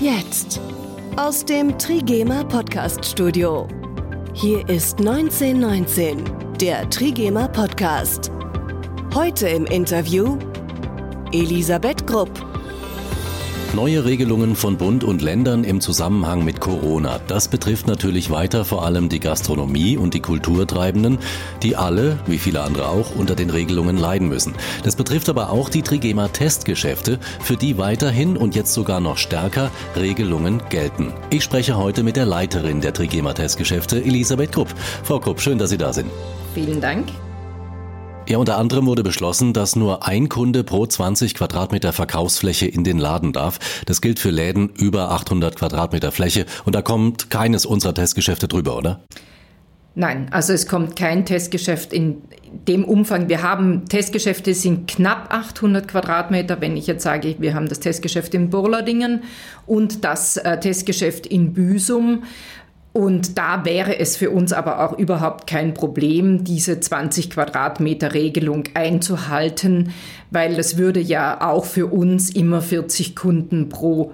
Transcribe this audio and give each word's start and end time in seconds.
Jetzt 0.00 0.58
aus 1.16 1.44
dem 1.44 1.76
Trigema 1.76 2.42
Podcast 2.44 3.04
Studio. 3.04 3.68
Hier 4.32 4.66
ist 4.66 4.98
1919, 4.98 6.24
der 6.58 6.88
Trigema 6.88 7.46
Podcast. 7.48 8.32
Heute 9.14 9.46
im 9.48 9.66
Interview 9.66 10.38
Elisabeth 11.32 12.06
Grupp. 12.06 12.49
Neue 13.72 14.04
Regelungen 14.04 14.56
von 14.56 14.78
Bund 14.78 15.04
und 15.04 15.22
Ländern 15.22 15.62
im 15.62 15.80
Zusammenhang 15.80 16.44
mit 16.44 16.60
Corona. 16.60 17.20
Das 17.28 17.46
betrifft 17.46 17.86
natürlich 17.86 18.28
weiter 18.28 18.64
vor 18.64 18.84
allem 18.84 19.08
die 19.08 19.20
Gastronomie 19.20 19.96
und 19.96 20.12
die 20.12 20.20
Kulturtreibenden, 20.20 21.18
die 21.62 21.76
alle, 21.76 22.18
wie 22.26 22.38
viele 22.38 22.62
andere 22.62 22.88
auch, 22.88 23.14
unter 23.14 23.36
den 23.36 23.48
Regelungen 23.48 23.96
leiden 23.96 24.28
müssen. 24.28 24.54
Das 24.82 24.96
betrifft 24.96 25.28
aber 25.28 25.50
auch 25.50 25.68
die 25.68 25.82
Trigema 25.82 26.26
Testgeschäfte, 26.26 27.20
für 27.40 27.56
die 27.56 27.78
weiterhin 27.78 28.36
und 28.36 28.56
jetzt 28.56 28.74
sogar 28.74 28.98
noch 28.98 29.18
stärker 29.18 29.70
Regelungen 29.94 30.60
gelten. 30.68 31.12
Ich 31.30 31.44
spreche 31.44 31.76
heute 31.76 32.02
mit 32.02 32.16
der 32.16 32.26
Leiterin 32.26 32.80
der 32.80 32.92
Trigema 32.92 33.34
Testgeschäfte, 33.34 34.02
Elisabeth 34.02 34.50
Krupp. 34.50 34.74
Frau 35.04 35.20
Krupp, 35.20 35.40
schön, 35.40 35.58
dass 35.58 35.70
Sie 35.70 35.78
da 35.78 35.92
sind. 35.92 36.10
Vielen 36.54 36.80
Dank. 36.80 37.06
Ja, 38.30 38.38
unter 38.38 38.58
anderem 38.58 38.86
wurde 38.86 39.02
beschlossen, 39.02 39.52
dass 39.52 39.74
nur 39.74 40.06
ein 40.06 40.28
Kunde 40.28 40.62
pro 40.62 40.86
20 40.86 41.34
Quadratmeter 41.34 41.92
Verkaufsfläche 41.92 42.66
in 42.66 42.84
den 42.84 42.96
Laden 42.96 43.32
darf. 43.32 43.58
Das 43.86 44.00
gilt 44.00 44.20
für 44.20 44.30
Läden 44.30 44.68
über 44.68 45.10
800 45.10 45.56
Quadratmeter 45.56 46.12
Fläche 46.12 46.46
und 46.64 46.76
da 46.76 46.80
kommt 46.80 47.28
keines 47.30 47.66
unserer 47.66 47.92
Testgeschäfte 47.92 48.46
drüber, 48.46 48.76
oder? 48.76 49.00
Nein, 49.96 50.28
also 50.30 50.52
es 50.52 50.68
kommt 50.68 50.94
kein 50.94 51.26
Testgeschäft 51.26 51.92
in 51.92 52.22
dem 52.68 52.84
Umfang. 52.84 53.28
Wir 53.28 53.42
haben 53.42 53.88
Testgeschäfte, 53.88 54.54
sind 54.54 54.88
knapp 54.88 55.34
800 55.34 55.88
Quadratmeter. 55.88 56.60
Wenn 56.60 56.76
ich 56.76 56.86
jetzt 56.86 57.02
sage, 57.02 57.34
wir 57.40 57.54
haben 57.54 57.68
das 57.68 57.80
Testgeschäft 57.80 58.32
in 58.34 58.50
Burladingen 58.50 59.24
und 59.66 60.04
das 60.04 60.36
äh, 60.36 60.60
Testgeschäft 60.60 61.26
in 61.26 61.52
Büsum, 61.52 62.22
und 62.92 63.38
da 63.38 63.64
wäre 63.64 63.98
es 63.98 64.16
für 64.16 64.30
uns 64.30 64.52
aber 64.52 64.84
auch 64.84 64.98
überhaupt 64.98 65.46
kein 65.46 65.74
Problem, 65.74 66.42
diese 66.42 66.80
20 66.80 67.30
Quadratmeter 67.30 68.14
Regelung 68.14 68.64
einzuhalten, 68.74 69.92
weil 70.30 70.56
das 70.56 70.76
würde 70.76 71.00
ja 71.00 71.40
auch 71.40 71.64
für 71.64 71.86
uns 71.86 72.30
immer 72.30 72.60
40 72.60 73.14
Kunden 73.14 73.68
pro 73.68 74.12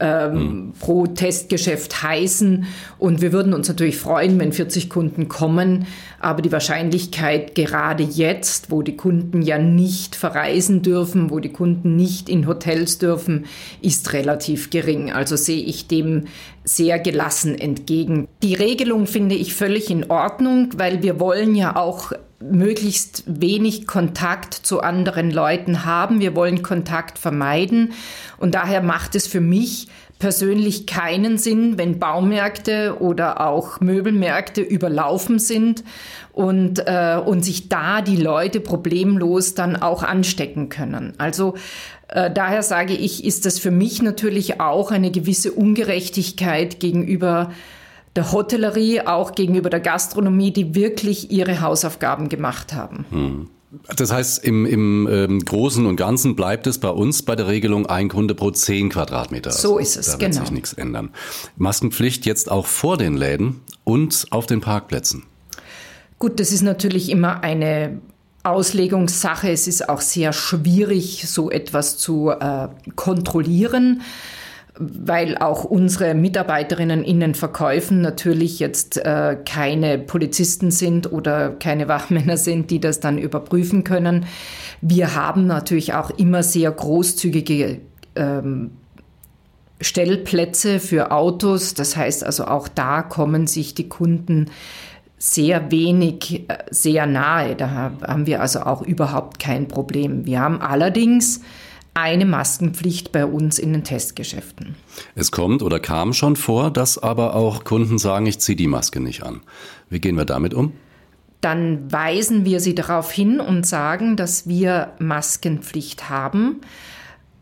ähm, 0.00 0.32
hm. 0.32 0.72
pro 0.78 1.06
Testgeschäft 1.06 2.02
heißen. 2.02 2.66
Und 2.98 3.20
wir 3.20 3.32
würden 3.32 3.54
uns 3.54 3.68
natürlich 3.68 3.98
freuen, 3.98 4.38
wenn 4.38 4.52
40 4.52 4.90
Kunden 4.90 5.28
kommen. 5.28 5.86
Aber 6.20 6.42
die 6.42 6.52
Wahrscheinlichkeit 6.52 7.54
gerade 7.54 8.02
jetzt, 8.02 8.70
wo 8.70 8.82
die 8.82 8.96
Kunden 8.96 9.42
ja 9.42 9.58
nicht 9.58 10.16
verreisen 10.16 10.82
dürfen, 10.82 11.30
wo 11.30 11.38
die 11.38 11.52
Kunden 11.52 11.96
nicht 11.96 12.28
in 12.28 12.46
Hotels 12.46 12.98
dürfen, 12.98 13.46
ist 13.80 14.12
relativ 14.12 14.70
gering. 14.70 15.12
Also 15.12 15.36
sehe 15.36 15.62
ich 15.62 15.88
dem 15.88 16.24
sehr 16.64 16.98
gelassen 16.98 17.56
entgegen. 17.56 18.28
Die 18.42 18.54
Regelung 18.54 19.06
finde 19.06 19.36
ich 19.36 19.54
völlig 19.54 19.90
in 19.90 20.10
Ordnung, 20.10 20.70
weil 20.76 21.02
wir 21.02 21.20
wollen 21.20 21.54
ja 21.54 21.76
auch 21.76 22.12
möglichst 22.40 23.24
wenig 23.26 23.86
Kontakt 23.86 24.54
zu 24.54 24.80
anderen 24.80 25.30
Leuten 25.30 25.84
haben. 25.84 26.20
Wir 26.20 26.36
wollen 26.36 26.62
Kontakt 26.62 27.18
vermeiden. 27.18 27.92
Und 28.38 28.54
daher 28.54 28.82
macht 28.82 29.14
es 29.14 29.26
für 29.26 29.40
mich 29.40 29.88
persönlich 30.18 30.86
keinen 30.86 31.36
Sinn, 31.36 31.76
wenn 31.76 31.98
Baumärkte 31.98 32.96
oder 33.00 33.46
auch 33.46 33.80
Möbelmärkte 33.80 34.62
überlaufen 34.62 35.38
sind 35.38 35.84
und, 36.32 36.80
äh, 36.86 37.20
und 37.22 37.44
sich 37.44 37.68
da 37.68 38.00
die 38.00 38.16
Leute 38.16 38.60
problemlos 38.60 39.54
dann 39.54 39.76
auch 39.76 40.02
anstecken 40.02 40.70
können. 40.70 41.12
Also 41.18 41.54
äh, 42.08 42.30
daher 42.30 42.62
sage 42.62 42.94
ich, 42.94 43.24
ist 43.24 43.44
das 43.44 43.58
für 43.58 43.70
mich 43.70 44.00
natürlich 44.00 44.60
auch 44.60 44.90
eine 44.90 45.10
gewisse 45.10 45.52
Ungerechtigkeit 45.52 46.80
gegenüber 46.80 47.50
der 48.16 48.32
Hotellerie, 48.32 49.02
auch 49.02 49.32
gegenüber 49.32 49.70
der 49.70 49.80
Gastronomie, 49.80 50.52
die 50.52 50.74
wirklich 50.74 51.30
ihre 51.30 51.60
Hausaufgaben 51.60 52.28
gemacht 52.28 52.72
haben. 52.72 53.04
Hm. 53.10 53.50
Das 53.96 54.12
heißt, 54.12 54.44
im, 54.44 54.64
im 54.64 55.08
ähm, 55.10 55.44
Großen 55.44 55.84
und 55.86 55.96
Ganzen 55.96 56.34
bleibt 56.36 56.66
es 56.66 56.78
bei 56.78 56.88
uns 56.88 57.22
bei 57.22 57.36
der 57.36 57.46
Regelung 57.46 57.86
ein 57.86 58.08
Kunde 58.08 58.34
pro 58.34 58.50
zehn 58.50 58.88
Quadratmeter. 58.88 59.50
So 59.50 59.78
ist 59.78 59.96
es, 59.96 60.06
da 60.06 60.12
wird 60.12 60.32
genau. 60.32 60.40
sich 60.40 60.50
nichts 60.50 60.72
ändern. 60.72 61.10
Maskenpflicht 61.56 62.26
jetzt 62.26 62.50
auch 62.50 62.66
vor 62.66 62.96
den 62.96 63.16
Läden 63.16 63.60
und 63.84 64.26
auf 64.30 64.46
den 64.46 64.60
Parkplätzen. 64.60 65.24
Gut, 66.18 66.40
das 66.40 66.52
ist 66.52 66.62
natürlich 66.62 67.10
immer 67.10 67.42
eine 67.42 68.00
Auslegungssache. 68.44 69.50
Es 69.50 69.66
ist 69.66 69.88
auch 69.88 70.00
sehr 70.00 70.32
schwierig, 70.32 71.24
so 71.28 71.50
etwas 71.50 71.98
zu 71.98 72.30
äh, 72.30 72.68
kontrollieren 72.94 74.02
weil 74.78 75.38
auch 75.38 75.64
unsere 75.64 76.14
Mitarbeiterinnen 76.14 77.02
in 77.02 77.20
den 77.20 77.34
Verkäufen 77.34 78.00
natürlich 78.00 78.58
jetzt 78.58 78.98
äh, 78.98 79.36
keine 79.44 79.98
Polizisten 79.98 80.70
sind 80.70 81.10
oder 81.10 81.50
keine 81.50 81.88
Wachmänner 81.88 82.36
sind, 82.36 82.70
die 82.70 82.80
das 82.80 83.00
dann 83.00 83.18
überprüfen 83.18 83.84
können. 83.84 84.26
Wir 84.80 85.14
haben 85.14 85.46
natürlich 85.46 85.94
auch 85.94 86.10
immer 86.10 86.42
sehr 86.42 86.70
großzügige 86.70 87.80
ähm, 88.14 88.72
Stellplätze 89.80 90.78
für 90.78 91.10
Autos. 91.10 91.74
Das 91.74 91.96
heißt 91.96 92.24
also 92.24 92.46
auch 92.46 92.68
da 92.68 93.02
kommen 93.02 93.46
sich 93.46 93.74
die 93.74 93.88
Kunden 93.88 94.50
sehr 95.18 95.70
wenig, 95.70 96.44
äh, 96.48 96.58
sehr 96.70 97.06
nahe. 97.06 97.56
Da 97.56 97.92
haben 98.06 98.26
wir 98.26 98.42
also 98.42 98.60
auch 98.60 98.82
überhaupt 98.82 99.38
kein 99.38 99.68
Problem. 99.68 100.26
Wir 100.26 100.40
haben 100.40 100.60
allerdings 100.60 101.40
eine 101.96 102.26
Maskenpflicht 102.26 103.10
bei 103.10 103.24
uns 103.24 103.58
in 103.58 103.72
den 103.72 103.82
Testgeschäften. 103.82 104.74
Es 105.14 105.32
kommt 105.32 105.62
oder 105.62 105.80
kam 105.80 106.12
schon 106.12 106.36
vor, 106.36 106.70
dass 106.70 106.98
aber 106.98 107.34
auch 107.34 107.64
Kunden 107.64 107.98
sagen, 107.98 108.26
ich 108.26 108.38
ziehe 108.38 108.56
die 108.56 108.66
Maske 108.66 109.00
nicht 109.00 109.22
an. 109.22 109.40
Wie 109.88 109.98
gehen 109.98 110.16
wir 110.16 110.26
damit 110.26 110.52
um? 110.52 110.72
Dann 111.40 111.90
weisen 111.90 112.44
wir 112.44 112.60
sie 112.60 112.74
darauf 112.74 113.10
hin 113.10 113.40
und 113.40 113.66
sagen, 113.66 114.16
dass 114.16 114.46
wir 114.46 114.92
Maskenpflicht 114.98 116.10
haben. 116.10 116.60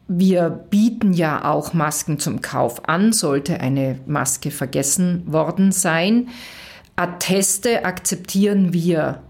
Wir 0.06 0.50
bieten 0.50 1.14
ja 1.14 1.44
auch 1.44 1.72
Masken 1.72 2.19
zum 2.19 2.41
Kauf 2.41 2.88
an, 2.88 3.12
sollte 3.12 3.60
eine 3.60 3.98
Maske 4.06 4.50
vergessen 4.50 5.22
worden 5.26 5.72
sein. 5.72 6.28
Atteste 6.97 7.84
akzeptieren 7.84 8.72
wir 8.72 9.22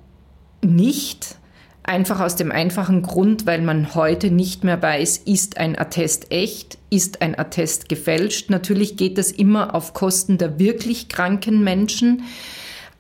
nicht. 0.63 1.39
Einfach 1.87 2.21
aus 2.21 2.35
dem 2.35 2.51
einfachen 2.51 3.03
Grund, 3.03 3.45
weil 3.45 3.61
man 3.61 3.95
heute 3.95 4.31
nicht 4.31 4.65
mehr 4.65 4.81
weiß, 4.81 5.19
ist 5.19 5.59
ein 5.59 5.79
Attest 5.79 6.33
echt, 6.33 6.79
ist 6.89 7.21
ein 7.21 7.39
Attest 7.39 7.91
gefälscht. 7.91 8.49
Natürlich 8.49 8.97
geht 8.97 9.19
das 9.19 9.31
immer 9.31 9.75
auf 9.75 9.93
Kosten 9.93 10.39
der 10.39 10.59
wirklich 10.59 11.11
kranken 11.11 11.63
Menschen. 11.63 12.23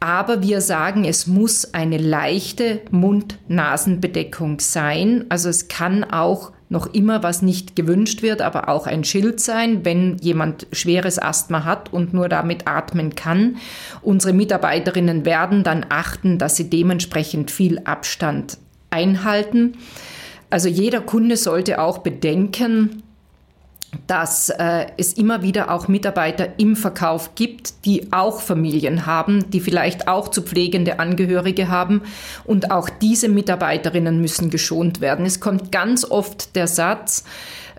Aber 0.01 0.43
wir 0.43 0.61
sagen, 0.61 1.07
es 1.07 1.27
muss 1.27 1.73
eine 1.73 1.97
leichte 1.97 2.83
Mund-Nasen-Bedeckung 2.91 4.61
sein. 4.61 5.25
Also 5.31 5.49
es 5.49 5.69
kann 5.69 6.05
auch 6.05 6.53
noch 6.69 6.87
immer, 6.93 7.23
was 7.23 7.41
nicht 7.41 7.77
gewünscht 7.77 8.21
wird, 8.21 8.43
aber 8.43 8.69
auch 8.69 8.87
ein 8.87 9.05
Schild 9.05 9.41
sein, 9.41 9.87
wenn 9.87 10.19
jemand 10.19 10.67
schweres 10.73 11.19
Asthma 11.19 11.65
hat 11.65 11.91
und 11.91 12.13
nur 12.13 12.29
damit 12.29 12.69
atmen 12.69 13.15
kann. 13.15 13.57
Unsere 14.03 14.35
Mitarbeiterinnen 14.35 15.25
werden 15.25 15.65
dann 15.65 15.87
achten, 15.89 16.37
dass 16.37 16.57
sie 16.57 16.69
dementsprechend 16.69 17.51
viel 17.51 17.79
Abstand 17.85 18.59
einhalten. 18.95 19.77
Also 20.49 20.69
jeder 20.69 21.01
Kunde 21.01 21.37
sollte 21.37 21.81
auch 21.81 21.99
bedenken, 21.99 23.03
dass 24.07 24.51
äh, 24.51 24.87
es 24.97 25.13
immer 25.15 25.43
wieder 25.43 25.71
auch 25.71 25.89
Mitarbeiter 25.89 26.59
im 26.59 26.77
Verkauf 26.77 27.35
gibt, 27.35 27.85
die 27.85 28.13
auch 28.13 28.41
Familien 28.41 29.07
haben, 29.07 29.51
die 29.51 29.61
vielleicht 29.61 30.09
auch 30.09 30.29
zu 30.29 30.43
pflegende 30.43 30.99
Angehörige 30.99 31.69
haben. 31.69 32.03
Und 32.45 32.71
auch 32.71 32.89
diese 32.89 33.29
Mitarbeiterinnen 33.29 34.21
müssen 34.21 34.51
geschont 34.51 35.01
werden. 35.01 35.27
Es 35.27 35.41
kommt 35.41 35.73
ganz 35.73 36.05
oft 36.05 36.57
der 36.57 36.67
Satz, 36.67 37.25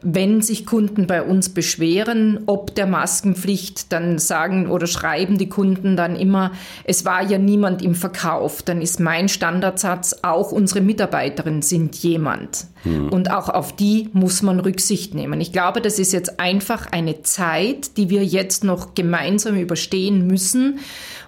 wenn 0.08 0.44
sich 0.44 0.68
Kunden 0.68 1.08
bei 1.08 1.24
uns 1.24 1.50
beschweren, 1.50 2.42
ob 2.46 2.76
der 2.76 2.86
Maskenpflicht, 2.86 3.92
dann 3.92 4.20
sagen 4.20 4.70
oder 4.70 4.86
schreiben 4.86 5.40
die 5.40 5.50
Kunden 5.50 5.98
dann 5.98 6.16
immer, 6.16 6.52
es 6.84 7.06
war 7.06 7.24
ja 7.24 7.40
niemand 7.40 7.82
im 7.82 7.96
Verkauf. 7.96 8.62
Dann 8.62 8.82
ist 8.82 9.00
mein 9.00 9.30
Standardsatz, 9.30 10.18
auch 10.22 10.52
unsere 10.52 10.82
Mitarbeiterinnen 10.82 11.64
sind 11.64 11.96
jemand. 11.96 12.68
Mhm. 12.84 13.10
Und 13.10 13.32
auch 13.32 13.50
auf 13.50 13.76
die 13.76 14.10
muss 14.14 14.44
man 14.44 14.60
Rücksicht 14.60 15.16
nehmen. 15.16 15.42
Ich 15.42 15.52
glaube, 15.52 15.82
das 15.82 15.98
ist 15.98 16.14
jetzt 16.14 16.40
einfach 16.40 16.92
eine 16.92 17.24
Zeit, 17.24 17.98
die 17.98 18.12
wir 18.12 18.24
jetzt 18.24 18.64
noch 18.64 18.94
gemeinsam 18.94 19.56
überstehen 19.58 20.28
müssen. 20.28 20.78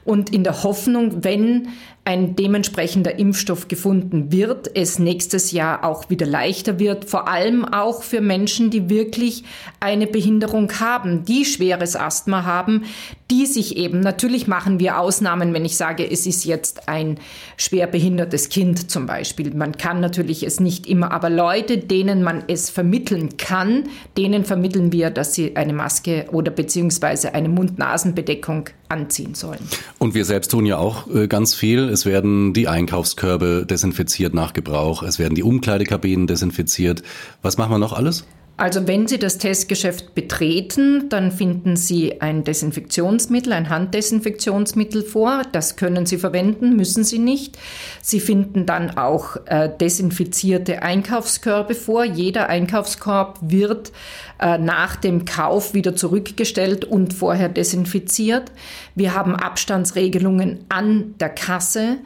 Und 0.06 0.30
in 0.30 0.44
der 0.44 0.62
Hoffnung, 0.62 1.24
wenn 1.24 1.70
ein 2.08 2.38
dementsprechender 2.38 3.20
Impfstoff 3.20 3.68
gefunden 3.68 4.32
wird, 4.32 4.72
es 4.78 4.98
nächstes 4.98 5.52
Jahr 5.52 5.84
auch 5.84 6.10
wieder 6.10 6.26
leichter 6.26 6.80
wird, 6.80 7.04
vor 7.04 7.28
allem 7.28 7.66
auch 7.66 8.02
für 8.02 8.22
Menschen, 8.22 8.70
die 8.70 8.90
wirklich 8.90 9.44
eine 9.82 10.08
Behinderung 10.08 10.72
haben, 10.80 11.26
die 11.26 11.44
schweres 11.44 11.98
Asthma 11.98 12.46
haben, 12.46 12.86
die 13.30 13.46
sich 13.46 13.76
eben, 13.76 14.00
natürlich 14.00 14.48
machen 14.48 14.80
wir 14.80 15.00
Ausnahmen, 15.02 15.54
wenn 15.54 15.66
ich 15.66 15.76
sage, 15.76 16.10
es 16.10 16.26
ist 16.26 16.46
jetzt 16.46 16.88
ein 16.88 17.20
schwer 17.58 17.88
behindertes 17.88 18.48
Kind 18.48 18.90
zum 18.90 19.06
Beispiel. 19.06 19.54
Man 19.54 19.74
kann 19.74 20.00
natürlich 20.00 20.44
es 20.44 20.62
nicht 20.62 20.88
immer, 20.88 21.12
aber 21.12 21.30
Leute, 21.30 21.78
denen 21.78 22.24
man 22.24 22.46
es 22.48 22.70
vermitteln 22.70 23.36
kann, 23.36 23.84
denen 24.18 24.46
vermitteln 24.46 24.94
wir, 24.94 25.10
dass 25.10 25.36
sie 25.36 25.58
eine 25.58 25.74
Maske 25.74 26.28
oder 26.32 26.52
beziehungsweise 26.52 27.34
eine 27.34 27.50
Mund-Nasen-Bedeckung 27.50 28.70
anziehen 28.90 29.36
sollen. 29.36 29.60
Und 29.98 30.16
wir 30.16 30.26
selbst 30.26 30.52
tun 30.52 30.66
ja 30.66 30.78
auch 30.78 31.08
äh, 31.14 31.28
ganz 31.28 31.56
viel. 31.56 31.90
Es 31.90 32.06
werden 32.06 32.54
die 32.54 32.68
Einkaufskörbe 32.68 33.66
desinfiziert 33.70 34.34
nach 34.34 34.54
Gebrauch, 34.54 35.04
es 35.04 35.20
werden 35.20 35.36
die 35.36 35.44
Umkleidekabinen 35.44 36.28
desinfiziert. 36.28 37.04
Was 37.42 37.58
machen 37.58 37.72
wir 37.72 37.80
noch 37.80 37.94
alles? 37.94 38.26
Also 38.60 38.88
wenn 38.88 39.08
Sie 39.08 39.20
das 39.20 39.38
Testgeschäft 39.38 40.16
betreten, 40.16 41.10
dann 41.10 41.32
finden 41.32 41.76
Sie 41.76 42.22
ein 42.22 42.44
Desinfektionsmittel, 42.44 43.54
ein 43.54 43.70
Handdesinfektionsmittel 43.70 45.04
vor. 45.04 45.44
Das 45.52 45.76
können 45.76 46.08
Sie 46.08 46.18
verwenden, 46.18 46.76
müssen 46.76 47.04
Sie 47.04 47.20
nicht. 47.20 47.56
Sie 48.02 48.20
finden 48.20 48.66
dann 48.66 48.98
auch 48.98 49.38
äh, 49.46 49.70
desinfizierte 49.70 50.82
Einkaufskörbe 50.82 51.76
vor. 51.76 52.04
Jeder 52.04 52.50
Einkaufskorb 52.50 53.38
wird 53.44 53.92
äh, 54.40 54.58
nach 54.58 54.96
dem 54.96 55.26
Kauf 55.26 55.74
wieder 55.74 55.96
zurückgestellt 55.96 56.86
und 56.86 57.14
vorher 57.14 57.50
desinfiziert. 57.50 58.52
Wir 58.96 59.14
haben 59.14 59.36
Abstandsregelungen 59.36 60.66
an 60.70 61.16
der 61.20 61.30
Kasse. 61.30 61.98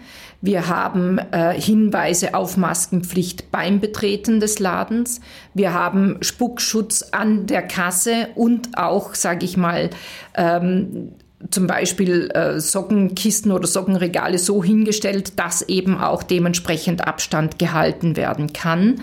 Wir 0.41 0.67
haben 0.67 1.19
äh, 1.19 1.53
Hinweise 1.53 2.33
auf 2.33 2.57
Maskenpflicht 2.57 3.51
beim 3.51 3.79
Betreten 3.79 4.39
des 4.39 4.59
Ladens. 4.59 5.21
Wir 5.53 5.73
haben 5.73 6.17
Spuckschutz 6.21 7.03
an 7.11 7.45
der 7.45 7.61
Kasse 7.61 8.29
und 8.35 8.77
auch, 8.77 9.13
sage 9.13 9.45
ich 9.45 9.55
mal, 9.55 9.91
ähm, 10.33 11.11
zum 11.49 11.67
Beispiel 11.67 12.29
äh, 12.31 12.59
Sockenkisten 12.59 13.51
oder 13.51 13.67
Sockenregale 13.67 14.37
so 14.37 14.63
hingestellt, 14.63 15.39
dass 15.39 15.63
eben 15.63 15.97
auch 15.97 16.23
dementsprechend 16.23 17.07
Abstand 17.07 17.59
gehalten 17.59 18.15
werden 18.15 18.53
kann. 18.53 19.01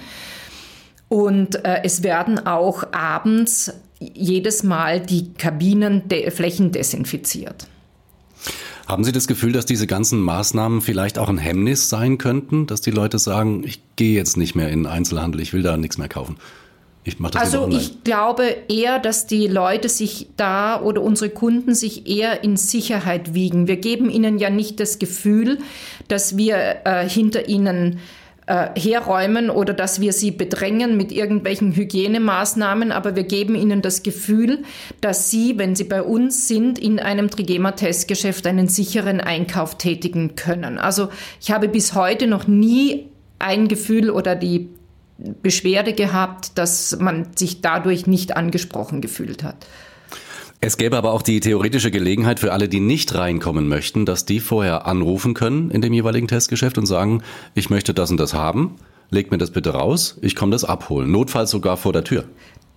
Und 1.09 1.65
äh, 1.65 1.81
es 1.85 2.03
werden 2.03 2.47
auch 2.47 2.85
abends 2.93 3.73
jedes 3.99 4.63
Mal 4.63 5.01
die 5.01 5.33
Kabinen 5.35 6.05
Flächen 6.31 6.71
desinfiziert. 6.71 7.67
Haben 8.87 9.05
Sie 9.05 9.13
das 9.13 9.27
Gefühl, 9.27 9.53
dass 9.53 9.67
diese 9.67 9.87
ganzen 9.87 10.21
Maßnahmen 10.21 10.81
vielleicht 10.81 11.19
auch 11.19 11.29
ein 11.29 11.37
Hemmnis 11.37 11.91
sein 11.91 12.17
könnten, 12.17 12.67
dass 12.67 12.81
die 12.81 12.91
Leute 12.91 13.19
sagen, 13.19 13.63
ich 13.65 13.83
gehe 13.97 14.15
jetzt 14.15 14.37
nicht 14.37 14.55
mehr 14.55 14.71
in 14.71 14.85
den 14.85 14.87
Einzelhandel, 14.87 15.43
ich 15.43 15.53
will 15.53 15.63
da 15.63 15.77
nichts 15.77 15.99
mehr 15.99 16.09
kaufen? 16.09 16.37
Ich 17.05 17.17
also 17.37 17.69
ich 17.69 18.05
glaube 18.05 18.55
eher, 18.69 18.99
dass 18.99 19.27
die 19.27 19.47
Leute 19.47 19.89
sich 19.89 20.29
da 20.37 20.81
oder 20.83 21.01
unsere 21.01 21.31
Kunden 21.31 21.75
sich 21.75 22.07
eher 22.07 22.45
in 22.45 22.59
Sicherheit 22.59 23.33
wiegen. 23.33 23.67
Wir 23.67 23.77
geben 23.77 24.11
ihnen 24.11 24.39
ja 24.39 24.51
nicht 24.51 24.79
das 24.79 24.99
Gefühl, 24.99 25.59
dass 26.09 26.37
wir 26.37 26.83
äh, 26.85 27.09
hinter 27.09 27.49
ihnen 27.49 27.99
äh, 28.49 28.81
herräumen 28.81 29.51
oder 29.51 29.75
dass 29.75 30.01
wir 30.01 30.13
sie 30.13 30.31
bedrängen 30.31 30.97
mit 30.97 31.13
irgendwelchen 31.13 31.77
Hygienemaßnahmen, 31.77 32.93
aber 32.93 33.15
wir 33.15 33.25
geben 33.25 33.55
ihnen 33.55 33.83
das 33.83 34.03
Gefühl, 34.03 34.61
dass 35.03 35.31
sie, 35.31 35.59
wenn 35.59 35.77
sie 35.77 35.85
bei 35.85 36.03
uns 36.03 36.49
sind, 36.49 36.79
in 36.79 36.99
einem 36.99 37.29
Trigema-Testgeschäft 37.29 38.47
einen 38.47 38.69
sicheren 38.69 39.21
Einkauf 39.21 39.77
tätigen 39.77 40.35
können. 40.35 40.79
Also 40.79 41.11
ich 41.41 41.51
habe 41.51 41.69
bis 41.69 41.95
heute 41.95 42.27
noch 42.27 42.47
nie 42.47 43.09
ein 43.39 43.69
Gefühl 43.69 44.09
oder 44.09 44.35
die 44.35 44.71
Beschwerde 45.19 45.93
gehabt, 45.93 46.57
dass 46.57 46.99
man 46.99 47.37
sich 47.37 47.61
dadurch 47.61 48.07
nicht 48.07 48.37
angesprochen 48.37 49.01
gefühlt 49.01 49.43
hat. 49.43 49.67
Es 50.61 50.77
gäbe 50.77 50.97
aber 50.97 51.13
auch 51.13 51.23
die 51.23 51.39
theoretische 51.39 51.93
Gelegenheit 51.93 52.41
für 52.41 52.53
alle, 52.53 52.69
die 52.69 52.81
nicht 52.81 53.15
reinkommen 53.15 53.69
möchten, 53.69 54.05
dass 54.05 54.25
die 54.25 54.41
vorher 54.41 54.87
anrufen 54.87 55.33
können 55.33 55.71
in 55.71 55.83
dem 55.83 55.93
jeweiligen 55.93 56.27
Testgeschäft 56.27 56.79
und 56.79 56.87
sagen, 56.87 57.23
ich 57.55 57.71
möchte 57.71 57.95
das 57.95 58.11
und 58.11 58.19
das 58.19 58.35
haben, 58.35 58.75
legt 59.11 59.31
mir 59.31 59.39
das 59.39 59.53
bitte 59.53 59.71
raus, 59.71 60.19
ich 60.21 60.35
komme 60.35 60.51
das 60.51 60.65
abholen, 60.65 61.13
notfalls 61.13 61.53
sogar 61.53 61.77
vor 61.77 61.93
der 61.93 62.03
Tür. 62.03 62.25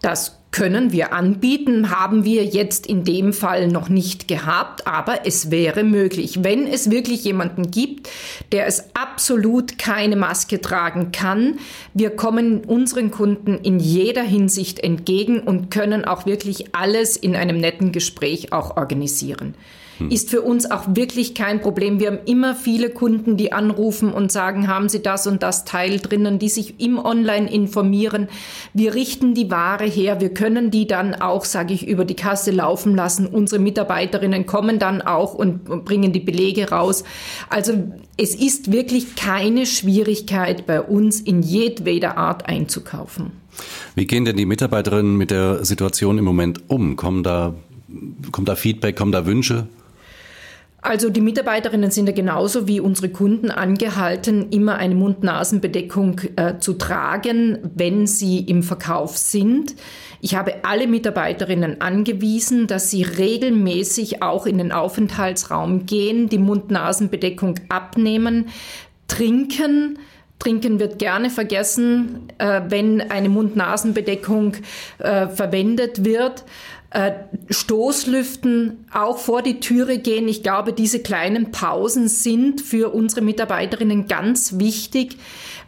Das 0.02 0.42
können 0.52 0.92
wir 0.92 1.14
anbieten, 1.14 1.92
haben 1.98 2.26
wir 2.26 2.44
jetzt 2.44 2.86
in 2.86 3.06
dem 3.06 3.32
Fall 3.32 3.70
noch 3.70 3.88
nicht 3.88 4.28
gehabt, 4.28 4.86
aber 4.86 5.26
es 5.26 5.50
wäre 5.50 5.84
möglich. 5.84 6.44
Wenn 6.44 6.68
es 6.68 6.92
wirklich 6.92 7.24
jemanden 7.24 7.72
gibt, 7.72 8.10
der 8.52 8.68
es 8.68 8.94
absolut 8.94 9.78
keine 9.78 10.18
Maske 10.18 10.60
tragen 10.60 11.14
kann, 11.14 11.60
wir 11.94 12.10
kommen 12.10 12.66
unseren 12.66 13.12
Kunden 13.12 13.60
in 13.60 13.80
jeder 13.80 14.24
Hinsicht 14.24 14.80
entgegen 14.80 15.40
und 15.40 15.72
können 15.72 16.04
auch 16.04 16.26
wirklich 16.26 16.76
alles 16.76 17.16
in 17.16 17.36
einem 17.36 17.58
netten 17.58 17.94
Gespräch 17.94 18.52
auch 18.52 18.76
organisieren. 18.76 19.56
Hm. 20.02 20.12
ist 20.12 20.30
für 20.30 20.42
uns 20.42 20.70
auch 20.70 20.84
wirklich 20.88 21.36
kein 21.36 21.62
Problem. 21.62 22.00
Wir 22.00 22.08
haben 22.08 22.20
immer 22.26 22.56
viele 22.56 22.90
Kunden, 22.90 23.38
die 23.38 23.54
anrufen 23.54 24.12
und 24.12 24.32
sagen, 24.32 24.68
haben 24.68 24.90
Sie 24.90 25.02
das 25.02 25.28
und 25.28 25.44
das 25.44 25.66
Teil 25.66 26.00
drinnen, 26.00 26.40
die 26.40 26.50
sich 26.50 26.80
im 26.80 26.98
Online 26.98 27.52
informieren. 27.52 28.28
Wir 28.74 28.94
richten 28.94 29.34
die 29.34 29.52
Ware 29.52 29.86
her. 29.86 30.20
Wir 30.20 30.34
können 30.34 30.72
die 30.72 30.88
dann 30.88 31.16
auch, 31.16 31.46
sage 31.46 31.74
ich, 31.74 31.88
über 31.88 32.06
die 32.06 32.16
Kasse 32.16 32.52
laufen 32.52 32.96
lassen. 32.96 33.28
Unsere 33.28 33.62
Mitarbeiterinnen 33.62 34.46
kommen 34.46 34.80
dann 34.80 35.02
auch 35.02 35.34
und 35.34 35.86
bringen 35.86 36.12
die 36.12 36.20
Belege 36.20 36.70
raus. 36.70 37.04
Also 37.50 37.74
es 38.18 38.36
ist 38.36 38.72
wirklich 38.72 39.16
keine 39.16 39.66
Schwierigkeit 39.66 40.66
bei 40.66 40.82
uns 40.82 41.22
in 41.22 41.42
jedweder 41.42 42.18
Art 42.18 42.48
einzukaufen. 42.48 43.32
Wie 43.96 44.06
gehen 44.06 44.26
denn 44.26 44.38
die 44.38 44.46
Mitarbeiterinnen 44.46 45.18
mit 45.18 45.32
der 45.32 45.66
Situation 45.66 46.18
im 46.18 46.26
Moment 46.26 46.62
um? 46.70 46.96
Kommen 46.96 47.24
da, 47.24 47.54
kommt 48.32 48.48
da 48.48 48.56
Feedback, 48.56 48.96
kommen 48.96 49.12
da 49.12 49.26
Wünsche? 49.26 49.68
Also 50.84 51.12
die 51.12 51.22
Mitarbeiterinnen 51.22 51.92
sind 51.92 52.08
ja 52.08 52.14
genauso 52.14 52.68
wie 52.68 52.80
unsere 52.80 53.10
Kunden 53.10 53.52
angehalten, 53.52 54.50
immer 54.50 54.78
eine 54.78 54.96
Mund-Nasen-Bedeckung 54.96 56.22
äh, 56.38 56.58
zu 56.58 56.74
tragen, 56.74 57.60
wenn 57.76 58.08
sie 58.08 58.40
im 58.40 58.64
Verkauf 58.64 59.16
sind. 59.16 59.76
Ich 60.22 60.34
habe 60.34 60.66
alle 60.66 60.88
Mitarbeiterinnen 60.88 61.82
angewiesen, 61.82 62.66
dass 62.66 62.90
sie 62.90 63.04
regelmäßig 63.04 64.24
auch 64.24 64.48
in 64.48 64.58
den 64.58 64.72
Aufenthaltsraum 64.72 65.86
gehen, 65.86 66.30
die 66.30 66.40
Mund-Nasen-Bedeckung 66.40 67.60
abnehmen, 67.70 68.48
trinken, 69.08 70.00
Trinken 70.42 70.80
wird 70.80 70.98
gerne 70.98 71.30
vergessen, 71.30 72.28
äh, 72.40 72.62
wenn 72.68 73.00
eine 73.12 73.30
Mund-Nasen-Bedeckung 73.30 74.56
äh, 74.98 75.28
verwendet 75.28 76.04
wird 76.04 76.44
äh, 76.92 77.14
Stoßlüften 77.50 78.86
auch 78.94 79.18
vor 79.18 79.42
die 79.42 79.62
Türe 79.62 79.98
gehen. 79.98 80.28
Ich 80.28 80.44
glaube, 80.44 80.74
diese 80.74 81.00
kleinen 81.00 81.52
Pausen 81.52 82.10
sind 82.10 82.60
für 82.60 82.94
unsere 82.94 83.22
Mitarbeiterinnen 83.22 84.08
ganz 84.08 84.60
wichtig, 84.60 85.18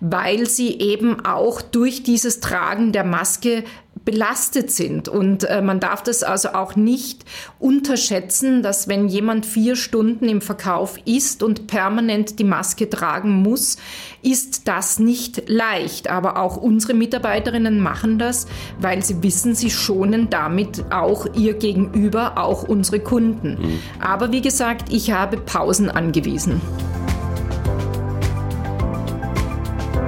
weil 0.01 0.49
sie 0.49 0.79
eben 0.79 1.25
auch 1.25 1.61
durch 1.61 2.03
dieses 2.03 2.41
Tragen 2.41 2.91
der 2.91 3.05
Maske 3.05 3.63
belastet 4.05 4.71
sind. 4.71 5.07
Und 5.07 5.43
äh, 5.45 5.61
man 5.61 5.79
darf 5.79 6.03
das 6.03 6.23
also 6.23 6.49
auch 6.49 6.75
nicht 6.75 7.25
unterschätzen, 7.59 8.63
dass 8.63 8.87
wenn 8.87 9.07
jemand 9.07 9.45
vier 9.45 9.75
Stunden 9.75 10.27
im 10.27 10.41
Verkauf 10.41 10.97
ist 11.05 11.43
und 11.43 11.67
permanent 11.67 12.39
die 12.39 12.43
Maske 12.43 12.89
tragen 12.89 13.41
muss, 13.41 13.77
ist 14.21 14.67
das 14.67 14.99
nicht 14.99 15.49
leicht. 15.49 16.09
Aber 16.09 16.37
auch 16.37 16.57
unsere 16.57 16.93
Mitarbeiterinnen 16.93 17.79
machen 17.79 18.19
das, 18.19 18.47
weil 18.79 19.03
sie 19.03 19.23
wissen, 19.23 19.55
sie 19.55 19.71
schonen 19.71 20.29
damit 20.29 20.85
auch 20.91 21.27
ihr 21.35 21.53
Gegenüber, 21.53 22.37
auch 22.37 22.63
unsere 22.63 22.99
Kunden. 22.99 23.57
Mhm. 23.59 23.79
Aber 23.99 24.31
wie 24.31 24.41
gesagt, 24.41 24.91
ich 24.91 25.11
habe 25.11 25.37
Pausen 25.37 25.89
angewiesen. 25.89 26.61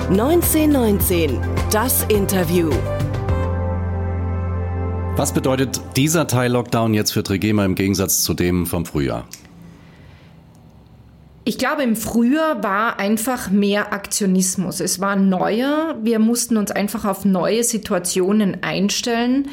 1919, 0.10 1.40
das 1.72 2.04
Interview. 2.10 2.70
Was 5.18 5.32
bedeutet 5.32 5.80
dieser 5.96 6.28
Teil 6.28 6.52
Lockdown 6.52 6.94
jetzt 6.94 7.14
für 7.14 7.24
Trigema 7.24 7.64
im 7.64 7.76
Gegensatz 7.76 8.22
zu 8.22 8.34
dem 8.34 8.66
vom 8.66 8.86
Frühjahr? 8.86 9.26
Ich 11.46 11.58
glaube, 11.58 11.84
im 11.84 11.96
Frühjahr 11.96 12.62
war 12.64 13.00
einfach 13.00 13.50
mehr 13.50 13.94
Aktionismus. 13.94 14.82
Es 14.82 15.00
war 15.00 15.16
neuer. 15.16 15.96
Wir 16.04 16.20
mussten 16.20 16.58
uns 16.58 16.70
einfach 16.70 17.06
auf 17.06 17.24
neue 17.24 17.64
Situationen 17.64 18.62
einstellen. 18.62 19.48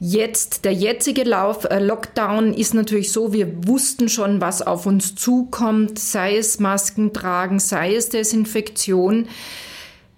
Jetzt, 0.00 0.64
der 0.64 0.72
jetzige 0.72 1.22
Lauf, 1.22 1.64
äh, 1.66 1.78
Lockdown 1.78 2.52
ist 2.52 2.74
natürlich 2.74 3.12
so, 3.12 3.32
wir 3.32 3.68
wussten 3.68 4.08
schon, 4.08 4.40
was 4.40 4.62
auf 4.62 4.84
uns 4.84 5.14
zukommt, 5.14 5.96
sei 6.00 6.38
es 6.38 6.58
Masken 6.58 7.12
tragen, 7.12 7.60
sei 7.60 7.94
es 7.94 8.08
Desinfektion. 8.08 9.28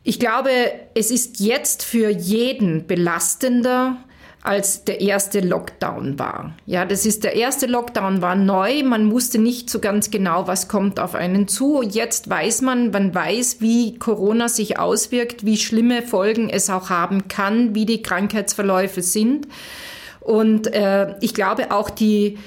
Ich 0.05 0.19
glaube, 0.19 0.51
es 0.95 1.11
ist 1.11 1.39
jetzt 1.41 1.85
für 1.85 2.09
jeden 2.09 2.87
belastender, 2.87 3.99
als 4.47 4.85
der 4.85 5.01
erste 5.01 5.41
Lockdown 5.41 6.19
war. 6.19 6.55
Ja, 6.67 6.85
das 6.85 7.05
ist 7.05 7.25
der 7.25 7.35
erste 7.35 7.67
Lockdown 7.67 8.23
war 8.23 8.35
neu. 8.35 8.83
Man 8.83 9.11
wusste 9.11 9.39
nicht 9.39 9.69
so 9.69 9.81
ganz 9.81 10.11
genau, 10.11 10.47
was 10.47 10.69
kommt 10.69 11.01
auf 11.01 11.15
einen 11.15 11.49
zu. 11.49 11.83
Jetzt 11.83 12.31
weiß 12.31 12.63
man, 12.63 12.91
man 12.91 13.15
weiß, 13.15 13.61
wie 13.61 13.99
Corona 13.99 14.49
sich 14.49 14.79
auswirkt, 14.79 15.45
wie 15.45 15.57
schlimme 15.57 16.03
Folgen 16.03 16.49
es 16.49 16.71
auch 16.71 16.91
haben 16.91 17.29
kann, 17.29 17.75
wie 17.75 17.87
die 17.87 18.03
Krankheitsverläufe 18.03 19.03
sind. 19.03 19.49
Und 20.21 20.73
äh, 20.73 21.15
ich 21.21 21.35
glaube 21.35 21.71
auch 21.71 21.91
die 21.91 22.39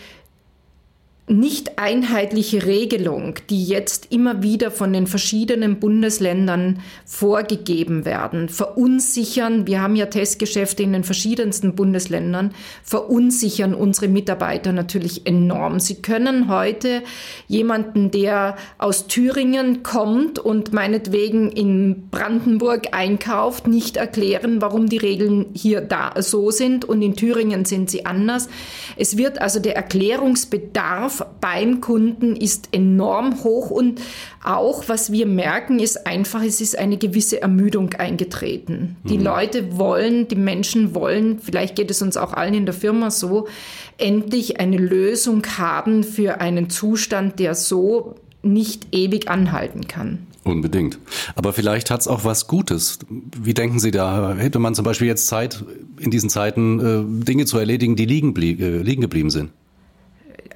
nicht 1.29 1.77
einheitliche 1.77 2.65
Regelung, 2.65 3.36
die 3.51 3.63
jetzt 3.63 4.07
immer 4.12 4.41
wieder 4.41 4.71
von 4.71 4.91
den 4.91 5.05
verschiedenen 5.05 5.79
Bundesländern 5.79 6.79
vorgegeben 7.05 8.03
werden, 8.03 8.50
verunsichern, 8.50 9.67
wir 9.67 9.81
haben 9.81 9.95
ja 9.95 10.07
Testgeschäfte 10.07 10.81
in 10.81 10.91
den 10.93 11.03
verschiedensten 11.03 11.75
Bundesländern, 11.75 12.51
verunsichern 12.83 13.75
unsere 13.75 14.07
Mitarbeiter 14.07 14.71
natürlich 14.71 15.27
enorm. 15.27 15.79
Sie 15.79 16.01
können 16.01 16.50
heute 16.50 17.03
jemanden, 17.48 18.09
der 18.09 18.55
aus 18.79 19.05
Thüringen 19.05 19.83
kommt 19.83 20.39
und 20.39 20.74
meinetwegen 20.74 21.51
in 21.51 22.09
Brandenburg 22.09 22.88
einkauft, 22.91 23.67
nicht 23.67 23.98
erklären, 23.98 24.62
warum 24.62 24.89
die 24.89 24.98
Regeln 24.98 25.45
hier 25.53 25.81
da 25.81 26.13
so 26.21 26.50
sind 26.50 26.86
und 26.86 27.03
in 27.03 27.15
Thüringen 27.15 27.65
sind 27.65 27.91
sie 27.91 28.07
anders. 28.07 28.50
Es 28.98 29.15
wird 29.15 29.39
also 29.39 29.59
der 29.59 29.75
Erklärungsbedarf 29.75 31.19
beim 31.42 31.82
Kunden 31.82 32.36
ist 32.36 32.70
enorm 32.72 33.44
hoch 33.44 33.70
und 33.70 34.02
auch 34.44 34.88
was 34.88 35.12
wir 35.12 35.26
merken 35.26 35.80
ist 35.80 36.08
einfach, 36.08 36.44
es 36.44 36.62
ist 36.62 36.78
eine 36.78 36.98
gewisse 36.98 37.42
Ermüdung 37.42 37.94
eingetreten. 37.94 38.98
Die 39.04 39.18
mhm. 39.18 39.24
Leute 39.24 39.78
wollen, 39.78 40.28
die 40.28 40.36
Menschen 40.36 40.96
wollen, 40.96 41.40
vielleicht 41.40 41.76
geht 41.76 41.92
es 41.92 42.02
uns 42.02 42.18
auch 42.18 42.34
allen 42.34 42.54
in 42.54 42.66
der 42.66 42.74
Firma 42.74 43.12
so, 43.12 43.48
endlich 43.98 44.60
eine 44.60 44.78
Lösung 44.78 45.46
haben 45.58 46.04
für 46.04 46.42
einen 46.42 46.70
Zustand, 46.70 47.40
der 47.40 47.56
so 47.56 48.16
nicht 48.42 48.88
ewig 48.92 49.30
anhalten 49.30 49.88
kann. 49.88 50.20
Unbedingt. 50.44 51.00
Aber 51.36 51.54
vielleicht 51.54 51.92
hat 51.92 52.02
es 52.02 52.08
auch 52.08 52.24
was 52.24 52.48
Gutes. 52.48 53.00
Wie 53.10 53.54
denken 53.54 53.80
Sie 53.80 53.92
da? 53.92 54.36
Hätte 54.36 54.60
man 54.60 54.74
zum 54.74 54.86
Beispiel 54.86 55.08
jetzt 55.08 55.28
Zeit, 55.28 55.64
in 56.00 56.12
diesen 56.12 56.30
Zeiten 56.30 56.80
äh, 56.80 57.26
Dinge 57.26 57.46
zu 57.46 57.58
erledigen, 57.58 57.96
die 57.96 58.06
liegen, 58.06 58.36
äh, 58.36 58.82
liegen 58.82 59.02
geblieben 59.02 59.30
sind? 59.30 59.52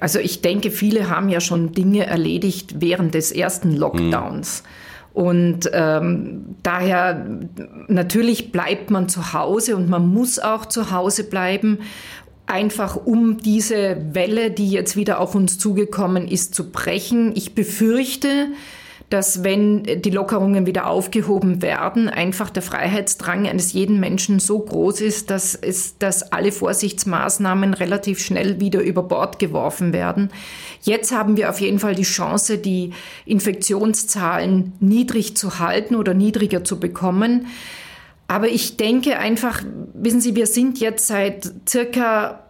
Also 0.04 0.18
ich 0.18 0.42
denke, 0.42 0.70
viele 0.70 1.08
haben 1.08 1.30
ja 1.30 1.40
schon 1.40 1.72
Dinge 1.72 2.04
erledigt 2.04 2.74
während 2.78 3.14
des 3.14 3.32
ersten 3.32 3.74
Lockdowns. 3.74 4.62
Mhm. 4.62 5.22
Und 5.22 5.70
ähm, 5.72 6.56
daher 6.62 7.24
natürlich 7.88 8.52
bleibt 8.52 8.90
man 8.90 9.08
zu 9.08 9.32
Hause 9.32 9.76
und 9.76 9.88
man 9.88 10.06
muss 10.06 10.38
auch 10.38 10.66
zu 10.66 10.90
Hause 10.90 11.24
bleiben, 11.24 11.78
einfach 12.44 12.96
um 12.96 13.38
diese 13.38 13.96
Welle, 14.12 14.50
die 14.50 14.68
jetzt 14.68 14.94
wieder 14.94 15.20
auf 15.20 15.34
uns 15.34 15.56
zugekommen 15.56 16.28
ist, 16.28 16.54
zu 16.54 16.70
brechen. 16.70 17.32
Ich 17.34 17.54
befürchte, 17.54 18.48
dass 19.14 19.44
wenn 19.44 19.84
die 19.84 20.10
Lockerungen 20.10 20.66
wieder 20.66 20.88
aufgehoben 20.88 21.62
werden, 21.62 22.08
einfach 22.08 22.50
der 22.50 22.62
Freiheitsdrang 22.64 23.46
eines 23.46 23.72
jeden 23.72 24.00
Menschen 24.00 24.40
so 24.40 24.58
groß 24.58 25.02
ist, 25.02 25.30
dass, 25.30 25.54
es, 25.54 25.98
dass 25.98 26.32
alle 26.32 26.50
Vorsichtsmaßnahmen 26.50 27.74
relativ 27.74 28.18
schnell 28.18 28.58
wieder 28.58 28.80
über 28.82 29.04
Bord 29.04 29.38
geworfen 29.38 29.92
werden. 29.92 30.30
Jetzt 30.82 31.14
haben 31.14 31.36
wir 31.36 31.48
auf 31.48 31.60
jeden 31.60 31.78
Fall 31.78 31.94
die 31.94 32.02
Chance, 32.02 32.58
die 32.58 32.90
Infektionszahlen 33.24 34.72
niedrig 34.80 35.36
zu 35.36 35.60
halten 35.60 35.94
oder 35.94 36.12
niedriger 36.12 36.64
zu 36.64 36.80
bekommen. 36.80 37.46
Aber 38.26 38.48
ich 38.48 38.76
denke 38.76 39.16
einfach, 39.16 39.62
wissen 39.92 40.20
Sie, 40.20 40.34
wir 40.34 40.48
sind 40.48 40.80
jetzt 40.80 41.06
seit 41.06 41.52
circa 41.68 42.43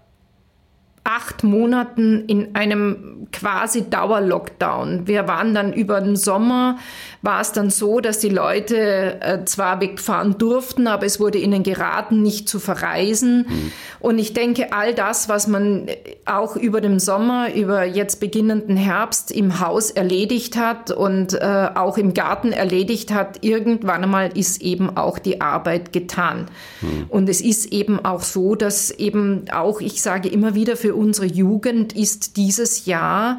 acht 1.04 1.44
Monaten 1.44 2.25
in 2.26 2.54
einem 2.54 3.28
quasi 3.30 3.88
Dauerlockdown. 3.90 5.06
Wir 5.06 5.28
waren 5.28 5.54
dann 5.54 5.73
über 5.75 6.00
den 6.00 6.16
Sommer, 6.16 6.78
war 7.24 7.40
es 7.40 7.52
dann 7.52 7.70
so, 7.70 8.00
dass 8.00 8.18
die 8.18 8.28
Leute 8.28 9.20
äh, 9.22 9.44
zwar 9.46 9.80
wegfahren 9.80 10.36
durften, 10.36 10.86
aber 10.86 11.06
es 11.06 11.18
wurde 11.18 11.38
ihnen 11.38 11.62
geraten, 11.62 12.20
nicht 12.20 12.50
zu 12.50 12.58
verreisen. 12.58 13.46
Mhm. 13.48 13.72
Und 13.98 14.18
ich 14.18 14.34
denke, 14.34 14.74
all 14.74 14.94
das, 14.94 15.30
was 15.30 15.46
man 15.46 15.86
auch 16.26 16.54
über 16.54 16.82
den 16.82 17.00
Sommer, 17.00 17.54
über 17.54 17.84
jetzt 17.84 18.20
beginnenden 18.20 18.76
Herbst 18.76 19.32
im 19.32 19.58
Haus 19.60 19.90
erledigt 19.90 20.58
hat 20.58 20.90
und 20.90 21.32
äh, 21.32 21.70
auch 21.74 21.96
im 21.96 22.12
Garten 22.12 22.52
erledigt 22.52 23.10
hat, 23.10 23.42
irgendwann 23.42 24.04
einmal 24.04 24.36
ist 24.36 24.60
eben 24.60 24.94
auch 24.94 25.18
die 25.18 25.40
Arbeit 25.40 25.94
getan. 25.94 26.50
Mhm. 26.82 27.06
Und 27.08 27.28
es 27.30 27.40
ist 27.40 27.72
eben 27.72 28.04
auch 28.04 28.20
so, 28.20 28.54
dass 28.54 28.90
eben 28.90 29.46
auch, 29.50 29.80
ich 29.80 30.02
sage 30.02 30.28
immer 30.28 30.54
wieder, 30.54 30.76
für 30.76 30.94
unsere 30.94 31.26
Jugend 31.26 31.94
ist 31.94 32.36
dieses 32.36 32.84
Jahr 32.84 33.38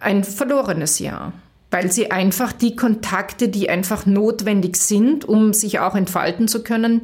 ein 0.00 0.24
verlorenes 0.24 0.98
Jahr, 0.98 1.32
weil 1.72 1.90
sie 1.90 2.10
einfach 2.10 2.52
die 2.52 2.76
Kontakte, 2.76 3.48
die 3.48 3.68
einfach 3.68 4.06
notwendig 4.06 4.76
sind, 4.76 5.24
um 5.24 5.52
sich 5.52 5.80
auch 5.80 5.96
entfalten 5.96 6.46
zu 6.46 6.62
können, 6.62 7.02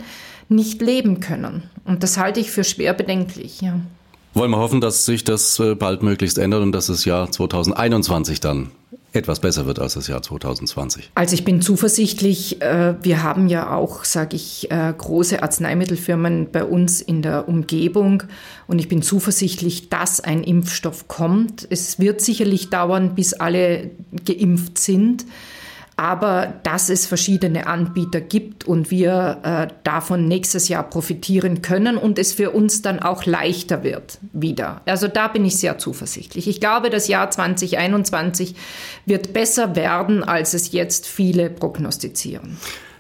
nicht 0.49 0.81
leben 0.81 1.21
können. 1.21 1.65
Und 1.85 2.03
das 2.03 2.19
halte 2.19 2.39
ich 2.39 2.51
für 2.51 2.65
schwer 2.65 2.95
bedenklich, 2.95 3.61
ja. 3.61 3.81
Wollen 4.35 4.51
wir 4.51 4.59
hoffen, 4.59 4.81
dass 4.81 5.07
sich 5.07 5.25
das 5.25 5.59
äh, 5.59 5.75
bald 5.75 6.03
möglichst 6.03 6.39
ändert 6.39 6.63
und 6.63 6.73
dass 6.73 6.87
das 6.87 7.05
Jahr 7.05 7.33
2021 7.33 8.41
dann 8.41 8.71
etwas 9.19 9.41
besser 9.41 9.67
wird 9.67 9.79
als 9.79 9.95
das 9.95 10.07
Jahr 10.09 10.23
2020. 10.23 11.11
Also 11.15 11.35
ich 11.35 11.45
bin 11.45 11.61
zuversichtlich. 11.61 12.63
Äh, 12.63 12.95
wir 13.03 13.23
haben 13.23 13.49
ja 13.49 13.75
auch, 13.75 14.05
sage 14.05 14.37
ich, 14.37 14.71
äh, 14.71 14.95
große 14.97 15.43
Arzneimittelfirmen 15.43 16.51
bei 16.51 16.65
uns 16.65 17.01
in 17.01 17.23
der 17.23 17.49
Umgebung 17.49 18.23
und 18.67 18.79
ich 18.79 18.89
bin 18.89 19.03
zuversichtlich, 19.03 19.91
dass 19.91 20.21
ein 20.21 20.43
Impfstoff 20.43 21.09
kommt. 21.09 21.67
Es 21.71 21.99
wird 21.99 22.21
sicherlich 22.21 22.71
dauern, 22.71 23.15
bis 23.15 23.35
alle 23.35 23.91
geimpft 24.25 24.79
sind 24.79 25.25
aber 25.99 26.55
dass 26.63 26.91
es 26.91 27.07
verschiedene 27.07 27.67
Anbieter 27.67 28.21
gibt 28.21 28.65
und 28.65 28.93
wir 28.93 29.41
äh, 29.43 29.75
davon 29.83 30.29
nächstes 30.29 30.69
Jahr 30.69 30.85
profitieren 30.85 31.61
können 31.61 31.97
und 31.97 32.21
es 32.21 32.33
für 32.33 32.53
uns 32.53 32.83
dann 32.83 33.01
auch 33.01 33.27
leichter 33.27 33.83
wird 33.83 34.19
wieder. 34.33 34.81
Also 34.87 35.09
da 35.09 35.27
bin 35.27 35.45
ich 35.45 35.59
sehr 35.59 35.77
zuversichtlich. 35.79 36.47
Ich 36.47 36.61
glaube, 36.61 36.91
das 36.91 37.09
Jahr 37.09 37.33
2021 37.33 38.55
wird 39.07 39.33
besser 39.33 39.75
werden, 39.75 40.23
als 40.23 40.55
es 40.55 40.71
jetzt 40.71 41.09
viele 41.09 41.51
prognostizieren. 41.51 42.59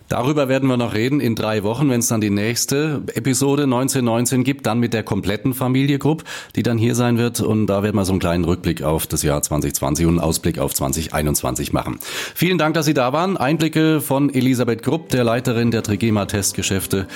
Darüber 0.09 0.49
werden 0.49 0.69
wir 0.69 0.77
noch 0.77 0.95
reden 0.95 1.21
in 1.21 1.35
drei 1.35 1.63
Wochen, 1.63 1.91
wenn 1.91 2.01
es 2.01 2.09
dann 2.09 2.21
die 2.21 2.31
nächste 2.31 3.03
Episode 3.15 3.65
1919 3.65 4.43
gibt, 4.43 4.67
dann 4.67 4.81
mit 4.81 4.95
der 4.95 5.03
kompletten 5.03 5.53
Familie 5.53 5.99
Group, 5.99 6.25
die 6.57 6.63
dann 6.63 6.79
hier 6.79 6.95
sein 6.95 7.19
wird. 7.19 7.41
Und 7.41 7.67
da 7.67 7.83
werden 7.83 7.97
wir 7.97 8.05
so 8.05 8.13
einen 8.13 8.21
kleinen 8.21 8.45
Rückblick 8.45 8.83
auf 8.83 9.07
das 9.07 9.23
Jahr 9.23 9.43
2020 9.43 10.07
und 10.07 10.13
einen 10.13 10.21
Ausblick 10.21 10.59
auf 10.59 10.75
2021 10.75 11.73
machen. 11.73 11.99
Vielen 12.35 12.57
Dank, 12.59 12.75
dass 12.75 12.87
Sie 12.87 12.95
da 12.95 13.13
waren. 13.13 13.37
Einblicke 13.37 14.01
von 14.01 14.33
Elisabeth 14.33 14.83
Grupp, 14.83 15.11
der 15.11 15.25
Leiterin 15.25 15.71
der 15.71 15.83
Trigema 15.83 16.25
Testgeschäfte. 16.25 17.07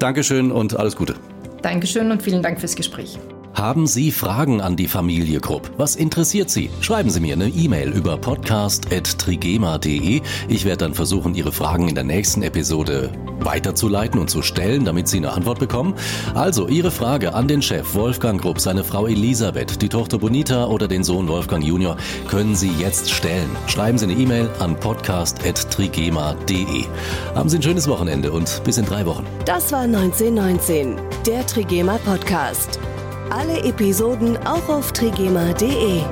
Dankeschön 0.00 0.50
und 0.50 0.76
alles 0.76 0.96
Gute. 0.96 1.14
Dankeschön 1.62 2.10
und 2.10 2.22
vielen 2.22 2.42
Dank 2.42 2.58
fürs 2.58 2.74
Gespräch. 2.74 3.18
Haben 3.54 3.86
Sie 3.86 4.10
Fragen 4.12 4.62
an 4.62 4.76
die 4.76 4.88
Familie 4.88 5.38
Krupp? 5.38 5.72
Was 5.76 5.94
interessiert 5.94 6.48
Sie? 6.48 6.70
Schreiben 6.80 7.10
Sie 7.10 7.20
mir 7.20 7.34
eine 7.34 7.48
E-Mail 7.48 7.90
über 7.90 8.16
podcast.trigema.de. 8.16 10.22
Ich 10.48 10.64
werde 10.64 10.78
dann 10.78 10.94
versuchen, 10.94 11.34
Ihre 11.34 11.52
Fragen 11.52 11.88
in 11.88 11.94
der 11.94 12.04
nächsten 12.04 12.40
Episode 12.42 13.10
weiterzuleiten 13.40 14.18
und 14.18 14.30
zu 14.30 14.40
stellen, 14.40 14.86
damit 14.86 15.08
Sie 15.08 15.18
eine 15.18 15.32
Antwort 15.32 15.58
bekommen. 15.58 15.92
Also 16.34 16.66
Ihre 16.66 16.90
Frage 16.90 17.34
an 17.34 17.46
den 17.46 17.60
Chef 17.60 17.94
Wolfgang 17.94 18.40
Krupp, 18.40 18.58
seine 18.58 18.84
Frau 18.84 19.06
Elisabeth, 19.06 19.82
die 19.82 19.90
Tochter 19.90 20.16
Bonita 20.18 20.64
oder 20.66 20.88
den 20.88 21.04
Sohn 21.04 21.28
Wolfgang 21.28 21.62
Junior 21.62 21.98
können 22.28 22.56
Sie 22.56 22.70
jetzt 22.78 23.10
stellen. 23.10 23.50
Schreiben 23.66 23.98
Sie 23.98 24.06
eine 24.06 24.14
E-Mail 24.14 24.48
an 24.60 24.80
podcast.trigema.de. 24.80 26.84
Haben 27.34 27.50
Sie 27.50 27.58
ein 27.58 27.62
schönes 27.62 27.86
Wochenende 27.86 28.32
und 28.32 28.62
bis 28.64 28.78
in 28.78 28.86
drei 28.86 29.04
Wochen. 29.04 29.26
Das 29.44 29.72
war 29.72 29.82
1919, 29.82 30.96
der 31.26 31.46
Trigema 31.46 31.98
Podcast. 31.98 32.80
Alle 33.34 33.62
Episoden 33.64 34.36
auch 34.46 34.68
auf 34.68 34.92
trigema.de. 34.92 36.02